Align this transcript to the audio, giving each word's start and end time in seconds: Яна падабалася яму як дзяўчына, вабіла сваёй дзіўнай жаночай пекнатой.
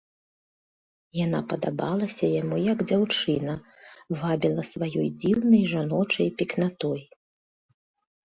Яна 1.25 1.39
падабалася 1.51 2.25
яму 2.41 2.55
як 2.71 2.79
дзяўчына, 2.91 3.53
вабіла 4.21 4.61
сваёй 4.71 5.07
дзіўнай 5.25 5.63
жаночай 5.75 6.27
пекнатой. 6.39 7.01